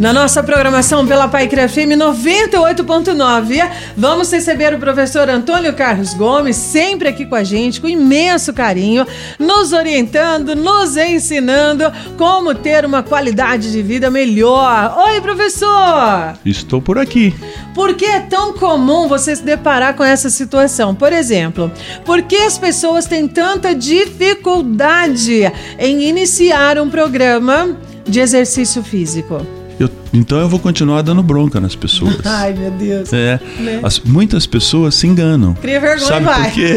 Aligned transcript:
Na 0.00 0.14
nossa 0.14 0.42
programação 0.42 1.06
pela 1.06 1.28
Paicra 1.28 1.68
FM 1.68 1.92
98.9, 1.98 3.70
vamos 3.94 4.32
receber 4.32 4.72
o 4.72 4.78
professor 4.78 5.28
Antônio 5.28 5.74
Carlos 5.74 6.14
Gomes, 6.14 6.56
sempre 6.56 7.06
aqui 7.06 7.26
com 7.26 7.34
a 7.34 7.44
gente, 7.44 7.82
com 7.82 7.86
imenso 7.86 8.54
carinho, 8.54 9.06
nos 9.38 9.74
orientando, 9.74 10.56
nos 10.56 10.96
ensinando 10.96 11.84
como 12.16 12.54
ter 12.54 12.86
uma 12.86 13.02
qualidade 13.02 13.70
de 13.70 13.82
vida 13.82 14.10
melhor. 14.10 14.96
Oi, 15.06 15.20
professor! 15.20 16.32
Estou 16.46 16.80
por 16.80 16.98
aqui. 16.98 17.34
Por 17.74 17.92
que 17.92 18.06
é 18.06 18.20
tão 18.20 18.54
comum 18.54 19.06
você 19.06 19.36
se 19.36 19.42
deparar 19.42 19.94
com 19.94 20.02
essa 20.02 20.30
situação? 20.30 20.94
Por 20.94 21.12
exemplo, 21.12 21.70
por 22.06 22.22
que 22.22 22.36
as 22.36 22.56
pessoas 22.56 23.04
têm 23.04 23.28
tanta 23.28 23.74
dificuldade 23.74 25.42
em 25.78 26.04
iniciar 26.04 26.78
um 26.78 26.88
programa 26.88 27.76
de 28.08 28.18
exercício 28.18 28.82
físico? 28.82 29.59
Eu, 29.80 29.88
então 30.12 30.38
eu 30.38 30.48
vou 30.48 30.58
continuar 30.60 31.00
dando 31.02 31.22
bronca 31.22 31.58
nas 31.58 31.74
pessoas. 31.74 32.18
Ai, 32.24 32.52
meu 32.52 32.70
Deus. 32.70 33.10
É. 33.12 33.40
Né? 33.58 33.80
As, 33.82 33.98
muitas 33.98 34.46
pessoas 34.46 34.94
se 34.94 35.06
enganam. 35.06 35.54
Cria 35.54 35.80
vergonha, 35.80 36.06
Sabe 36.06 36.24
vai. 36.26 36.44
por 36.44 36.52
quê? 36.52 36.76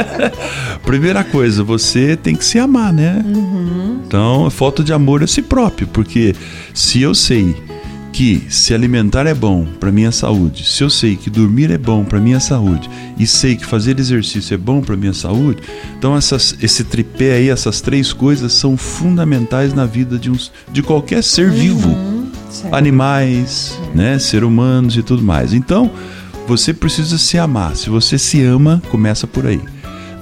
Primeira 0.84 1.22
coisa, 1.24 1.62
você 1.62 2.16
tem 2.16 2.34
que 2.34 2.44
se 2.44 2.58
amar, 2.58 2.92
né? 2.92 3.22
Uhum. 3.24 4.00
Então, 4.06 4.48
falta 4.50 4.82
de 4.82 4.92
amor 4.92 5.22
a 5.22 5.26
si 5.26 5.42
próprio, 5.42 5.86
porque 5.88 6.34
se 6.72 7.02
eu 7.02 7.14
sei 7.14 7.54
que 8.10 8.46
se 8.48 8.72
alimentar 8.74 9.26
é 9.26 9.34
bom 9.34 9.64
para 9.78 9.92
minha 9.92 10.10
saúde, 10.10 10.64
se 10.66 10.82
eu 10.82 10.88
sei 10.90 11.14
que 11.14 11.28
dormir 11.30 11.70
é 11.70 11.78
bom 11.78 12.02
para 12.04 12.18
minha 12.18 12.40
saúde 12.40 12.88
e 13.18 13.26
sei 13.26 13.54
que 13.54 13.64
fazer 13.66 14.00
exercício 14.00 14.54
é 14.54 14.56
bom 14.56 14.80
para 14.80 14.96
minha 14.96 15.12
saúde, 15.12 15.58
então 15.96 16.16
essas, 16.16 16.56
esse 16.60 16.82
tripé 16.84 17.34
aí, 17.34 17.48
essas 17.50 17.80
três 17.80 18.12
coisas 18.12 18.52
são 18.54 18.76
fundamentais 18.76 19.72
na 19.74 19.84
vida 19.84 20.18
de, 20.18 20.30
uns, 20.30 20.50
de 20.72 20.82
qualquer 20.82 21.22
ser 21.22 21.48
Uhum. 21.50 21.54
vivo, 21.54 21.96
Certo. 22.50 22.74
animais, 22.74 23.78
né, 23.94 24.18
ser 24.18 24.44
humanos 24.44 24.96
e 24.96 25.02
tudo 25.02 25.22
mais. 25.22 25.52
Então 25.52 25.90
você 26.46 26.72
precisa 26.72 27.18
se 27.18 27.38
amar. 27.38 27.76
Se 27.76 27.90
você 27.90 28.18
se 28.18 28.42
ama, 28.42 28.82
começa 28.90 29.26
por 29.26 29.46
aí. 29.46 29.60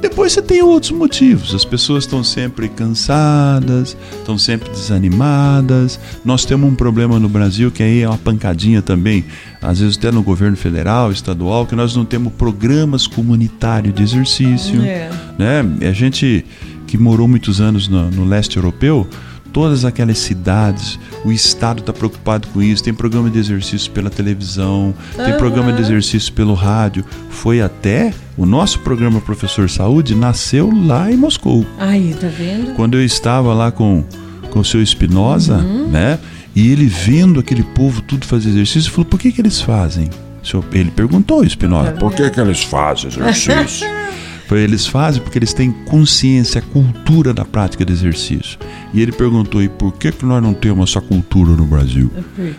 Depois 0.01 0.33
você 0.33 0.43
tem 0.43 0.63
outros 0.63 0.93
motivos. 0.93 1.55
As 1.55 1.65
pessoas 1.65 2.05
estão 2.05 2.23
sempre 2.23 2.69
cansadas, 2.69 3.97
estão 4.19 4.37
sempre 4.37 4.69
desanimadas. 4.71 5.99
Nós 6.25 6.45
temos 6.45 6.71
um 6.71 6.75
problema 6.75 7.19
no 7.19 7.29
Brasil 7.29 7.71
que 7.71 7.83
aí 7.83 8.03
é 8.03 8.09
uma 8.09 8.19
pancadinha 8.19 8.83
também, 8.83 9.25
às 9.61 9.81
vezes 9.81 9.97
até 9.97 10.11
no 10.11 10.23
governo 10.23 10.57
federal, 10.57 11.11
estadual, 11.11 11.67
que 11.67 11.75
nós 11.75 11.97
não 11.97 12.05
temos 12.05 12.33
programas 12.35 13.07
comunitários 13.07 13.95
de 13.95 14.03
exercício. 14.03 14.83
É. 14.83 15.11
Né? 15.39 15.89
A 15.89 15.93
gente 15.93 16.45
que 16.87 16.97
morou 16.97 17.27
muitos 17.27 17.61
anos 17.61 17.89
no, 17.89 18.11
no 18.11 18.25
leste 18.25 18.57
europeu, 18.57 19.09
todas 19.57 19.87
aquelas 19.87 20.19
cidades, 20.19 20.99
o 21.25 21.33
Estado 21.33 21.81
está 21.81 21.91
preocupado 21.91 22.47
com 22.49 22.61
isso. 22.61 22.85
Tem 22.85 22.93
programa 22.93 23.31
de 23.31 23.39
exercício 23.39 23.91
pela 23.91 24.11
televisão, 24.11 24.93
tem 25.17 25.35
programa 25.39 25.73
de 25.73 25.81
exercício 25.81 26.31
pelo 26.35 26.53
rádio. 26.53 27.03
Foi 27.31 27.63
até 27.63 28.13
o 28.37 28.45
nosso 28.45 28.81
programa 28.81 29.19
Professor 29.19 29.71
Saúde 29.71 30.15
nasceu 30.15 30.71
lá 30.71 31.11
em 31.11 31.17
Moscou. 31.17 31.65
Aí, 31.79 32.15
tá 32.21 32.29
vendo? 32.29 32.75
Quando 32.75 32.99
eu 32.99 33.03
estava 33.03 33.55
lá 33.55 33.73
com, 33.73 34.05
com 34.51 34.61
o 34.61 34.65
seu 34.65 34.83
Espinosa, 34.83 35.57
né? 35.57 36.19
E 36.55 36.71
ele 36.71 36.85
vendo 36.85 37.41
aquele 37.41 37.63
povo 37.63 38.03
tudo 38.03 38.27
fazer 38.27 38.51
exercício, 38.51 38.91
falou: 38.91 39.07
por 39.07 39.19
que, 39.19 39.33
que 39.33 39.41
eles 39.41 39.59
fazem? 39.59 40.11
Ele 40.71 40.91
perguntou, 40.91 41.43
Espinosa, 41.43 41.93
por 41.93 42.13
que, 42.13 42.29
que 42.29 42.39
eles 42.39 42.63
fazem 42.63 43.09
exercício? 43.09 43.89
Eles 44.51 44.87
fazem 44.87 45.21
porque 45.21 45.39
eles 45.39 45.53
têm 45.53 45.73
consciência, 45.73 46.63
cultura 46.63 47.35
da 47.35 47.45
prática 47.45 47.85
de 47.85 47.93
exercício. 47.93 48.59
E 48.95 49.01
ele 49.01 49.13
perguntou: 49.13 49.63
e 49.63 49.69
por 49.69 49.93
que, 49.93 50.13
que 50.13 50.25
nós 50.25 50.43
não 50.43 50.55
temos 50.55 50.91
essa 50.91 51.01
cultura 51.01 51.53
no 51.53 51.67
Brasil? 51.67 52.11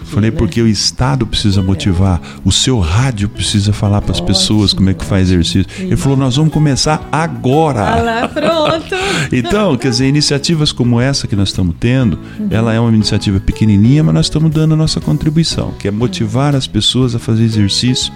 Falei: 0.06 0.32
porque 0.32 0.62
o 0.62 0.68
Estado 0.68 1.26
precisa 1.26 1.62
motivar, 1.62 2.22
o 2.44 2.52
seu 2.52 2.80
rádio 2.80 3.30
precisa 3.30 3.72
falar 3.72 4.02
para 4.02 4.12
as 4.12 4.20
pessoas 4.20 4.74
como 4.74 4.90
é 4.90 4.94
que 4.94 5.06
faz 5.06 5.30
exercício. 5.30 5.66
Ele 5.80 5.96
falou: 5.96 6.18
nós 6.18 6.36
vamos 6.36 6.54
começar 6.54 7.08
agora. 7.12 7.88
Ah 7.88 8.02
lá, 8.02 8.28
pronto. 8.28 8.96
Então, 9.32 9.76
quer 9.76 9.90
dizer, 9.90 10.08
iniciativas 10.08 10.72
como 10.72 11.02
essa 11.02 11.28
que 11.28 11.36
nós 11.36 11.50
estamos 11.50 11.76
tendo, 11.80 12.18
ela 12.50 12.74
é 12.74 12.80
uma 12.80 12.94
iniciativa 12.94 13.40
pequenininha, 13.40 14.04
mas 14.04 14.14
nós 14.14 14.26
estamos 14.28 14.52
dando 14.52 14.74
a 14.74 14.78
nossa 14.78 15.02
contribuição, 15.02 15.74
que 15.78 15.88
é 15.88 15.92
motivar 15.92 16.56
as 16.56 16.66
pessoas 16.66 17.14
a 17.14 17.20
fazer 17.20 17.44
exercício. 17.44 18.14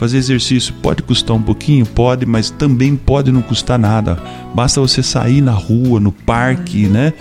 Fazer 0.00 0.16
exercício 0.16 0.72
pode 0.80 1.02
custar 1.02 1.36
um 1.36 1.42
pouquinho, 1.42 1.84
pode, 1.84 2.24
mas 2.24 2.48
também 2.48 2.96
pode 2.96 3.30
não 3.30 3.42
custar 3.42 3.78
nada. 3.78 4.16
Basta 4.54 4.80
você 4.80 5.02
sair 5.02 5.42
na 5.42 5.52
rua, 5.52 6.00
no 6.00 6.10
parque, 6.10 6.86
né? 6.86 7.12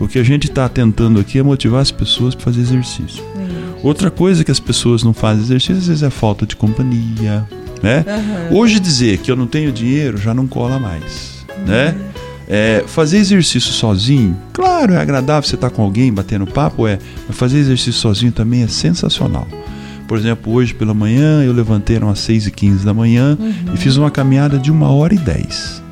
O 0.00 0.08
que 0.08 0.18
a 0.18 0.22
gente 0.22 0.46
está 0.46 0.66
tentando 0.66 1.20
aqui 1.20 1.38
é 1.38 1.42
motivar 1.42 1.82
as 1.82 1.90
pessoas 1.90 2.34
para 2.34 2.46
fazer 2.46 2.62
exercício. 2.62 3.22
Outra 3.82 4.10
coisa 4.10 4.42
que 4.44 4.50
as 4.50 4.58
pessoas 4.58 5.02
não 5.02 5.12
fazem 5.12 5.44
exercício 5.44 5.76
às 5.76 5.86
vezes 5.88 6.02
é 6.02 6.08
falta 6.08 6.46
de 6.46 6.56
companhia, 6.56 7.46
né? 7.82 8.02
Hoje 8.50 8.80
dizer 8.80 9.18
que 9.18 9.30
eu 9.30 9.36
não 9.36 9.46
tenho 9.46 9.70
dinheiro 9.70 10.16
já 10.16 10.32
não 10.32 10.46
cola 10.46 10.78
mais, 10.78 11.44
né? 11.66 11.94
É, 12.48 12.82
fazer 12.86 13.18
exercício 13.18 13.70
sozinho, 13.72 14.34
claro, 14.54 14.94
é 14.94 14.96
agradável 14.96 15.46
você 15.46 15.54
estar 15.54 15.68
com 15.68 15.82
alguém 15.82 16.10
batendo 16.10 16.46
papo, 16.46 16.86
é, 16.86 16.98
mas 17.28 17.36
fazer 17.36 17.58
exercício 17.58 17.92
sozinho 17.92 18.32
também 18.32 18.62
é 18.62 18.68
sensacional. 18.68 19.46
Por 20.06 20.18
exemplo, 20.18 20.52
hoje 20.52 20.74
pela 20.74 20.94
manhã 20.94 21.42
eu 21.42 21.52
levantei 21.52 21.98
às 21.98 22.18
6 22.20 22.46
e 22.48 22.50
15 22.50 22.84
da 22.84 22.92
manhã 22.92 23.36
e 23.72 23.76
fiz 23.76 23.96
uma 23.96 24.10
caminhada 24.10 24.58
de 24.58 24.70
uma 24.70 24.90
hora 24.90 25.14
e 25.14 25.18
10. 25.18 25.82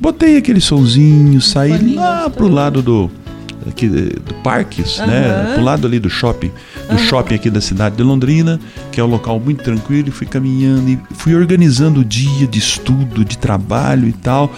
Botei 0.00 0.36
aquele 0.36 0.60
solzinho, 0.60 1.40
saí 1.40 1.94
lá 1.94 2.28
pro 2.28 2.48
lado 2.48 2.82
do, 2.82 3.10
aqui, 3.68 3.86
do 3.88 4.34
parques, 4.42 4.98
né? 4.98 5.54
Pro 5.54 5.62
lado 5.62 5.86
ali 5.86 5.98
do 5.98 6.10
shopping, 6.10 6.50
do 6.90 6.98
shopping 6.98 7.36
aqui 7.36 7.50
da 7.50 7.60
cidade 7.60 7.96
de 7.96 8.02
Londrina, 8.02 8.58
que 8.90 9.00
é 9.00 9.04
um 9.04 9.06
local 9.06 9.38
muito 9.38 9.62
tranquilo, 9.62 10.08
e 10.08 10.10
fui 10.10 10.26
caminhando 10.26 10.88
e 10.88 10.98
fui 11.14 11.34
organizando 11.34 12.00
o 12.00 12.04
dia 12.04 12.46
de 12.46 12.58
estudo, 12.58 13.24
de 13.24 13.38
trabalho 13.38 14.08
e 14.08 14.12
tal. 14.12 14.52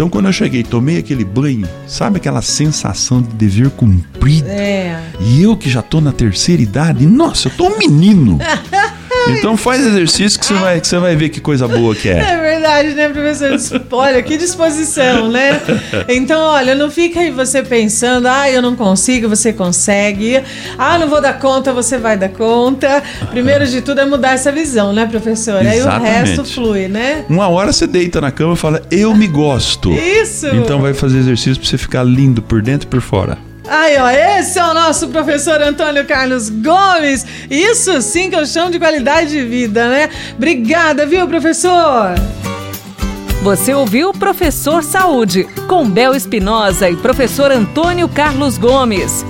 Então 0.00 0.08
quando 0.08 0.24
eu 0.24 0.32
cheguei, 0.32 0.62
tomei 0.62 0.96
aquele 0.96 1.26
banho, 1.26 1.68
sabe 1.86 2.16
aquela 2.16 2.40
sensação 2.40 3.20
de 3.20 3.28
dever 3.34 3.68
cumprido? 3.68 4.48
É. 4.48 4.98
E 5.20 5.42
eu 5.42 5.54
que 5.54 5.68
já 5.68 5.82
tô 5.82 6.00
na 6.00 6.10
terceira 6.10 6.62
idade, 6.62 7.04
nossa, 7.04 7.48
eu 7.48 7.52
tô 7.52 7.66
um 7.66 7.76
menino. 7.76 8.38
Então 9.28 9.56
faz 9.56 9.86
exercício 9.86 10.38
que 10.38 10.46
você 10.46 10.54
vai, 10.54 10.80
que 10.80 10.86
você 10.86 10.98
vai 10.98 11.16
ver 11.16 11.28
que 11.28 11.40
coisa 11.40 11.66
boa 11.68 11.94
que 11.94 12.08
é. 12.08 12.18
É 12.18 12.40
verdade, 12.40 12.94
né, 12.94 13.08
professor? 13.08 13.82
Olha, 13.92 14.22
que 14.22 14.36
disposição, 14.36 15.28
né? 15.28 15.60
Então, 16.08 16.40
olha, 16.40 16.74
não 16.74 16.90
fica 16.90 17.20
aí 17.20 17.30
você 17.30 17.62
pensando, 17.62 18.26
ah, 18.26 18.50
eu 18.50 18.62
não 18.62 18.74
consigo, 18.76 19.28
você 19.28 19.52
consegue. 19.52 20.42
Ah, 20.78 20.98
não 20.98 21.08
vou 21.08 21.20
dar 21.20 21.38
conta, 21.38 21.72
você 21.72 21.98
vai 21.98 22.16
dar 22.16 22.30
conta. 22.30 23.02
Primeiro 23.30 23.66
de 23.66 23.80
tudo 23.80 24.00
é 24.00 24.06
mudar 24.06 24.32
essa 24.32 24.50
visão, 24.50 24.92
né, 24.92 25.06
professor? 25.06 25.56
Aí 25.56 25.78
o 25.78 25.82
Exatamente. 25.82 26.10
resto 26.10 26.44
flui, 26.44 26.88
né? 26.88 27.24
Uma 27.28 27.48
hora 27.48 27.72
você 27.72 27.86
deita 27.86 28.20
na 28.20 28.30
cama 28.30 28.54
e 28.54 28.56
fala, 28.56 28.82
eu 28.90 29.14
me 29.14 29.26
gosto. 29.26 29.92
Isso! 29.92 30.46
Então 30.48 30.80
vai 30.80 30.94
fazer 30.94 31.18
exercício 31.18 31.60
pra 31.60 31.68
você 31.68 31.78
ficar 31.78 32.04
lindo 32.04 32.42
por 32.42 32.62
dentro 32.62 32.86
e 32.86 32.90
por 32.90 33.00
fora. 33.00 33.49
Aí, 33.70 33.96
ó, 33.98 34.10
esse 34.10 34.58
é 34.58 34.64
o 34.64 34.74
nosso 34.74 35.06
professor 35.10 35.62
Antônio 35.62 36.04
Carlos 36.04 36.50
Gomes. 36.50 37.24
Isso 37.48 38.02
sim 38.02 38.28
que 38.28 38.34
eu 38.34 38.44
chamo 38.44 38.72
de 38.72 38.80
qualidade 38.80 39.30
de 39.30 39.44
vida, 39.44 39.88
né? 39.88 40.10
Obrigada, 40.36 41.06
viu, 41.06 41.28
professor? 41.28 42.14
Você 43.44 43.72
ouviu 43.72 44.12
Professor 44.12 44.82
Saúde, 44.82 45.44
com 45.68 45.88
Bel 45.88 46.16
Espinosa 46.16 46.90
e 46.90 46.96
professor 46.96 47.52
Antônio 47.52 48.08
Carlos 48.08 48.58
Gomes. 48.58 49.24